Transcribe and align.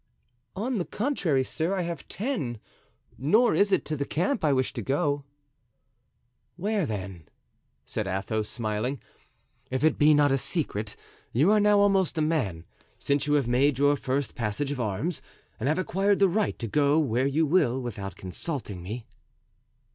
"On 0.55 0.79
the 0.79 0.85
contrary, 0.85 1.43
sir, 1.43 1.75
I 1.75 1.83
have 1.83 2.07
ten; 2.07 2.59
nor 3.19 3.53
is 3.53 3.71
it 3.71 3.85
to 3.85 3.95
the 3.95 4.03
camp 4.03 4.43
I 4.43 4.51
wish 4.51 4.73
to 4.73 4.81
go." 4.81 5.25
"Where, 6.55 6.87
then?" 6.87 7.29
said 7.85 8.07
Athos, 8.07 8.49
smiling, 8.49 8.99
"if 9.69 9.83
it 9.83 9.99
be 9.99 10.15
not 10.15 10.31
a 10.31 10.39
secret. 10.39 10.95
You 11.33 11.51
are 11.51 11.59
now 11.59 11.77
almost 11.79 12.17
a 12.17 12.21
man, 12.23 12.65
since 12.97 13.27
you 13.27 13.33
have 13.33 13.47
made 13.47 13.77
your 13.77 13.95
first 13.95 14.33
passage 14.33 14.71
of 14.71 14.79
arms, 14.79 15.21
and 15.59 15.69
have 15.69 15.77
acquired 15.77 16.17
the 16.17 16.27
right 16.29 16.57
to 16.57 16.67
go 16.67 16.97
where 16.97 17.27
you 17.27 17.45
will 17.45 17.79
without 17.79 18.15
consulting 18.15 18.81
me." 18.81 19.05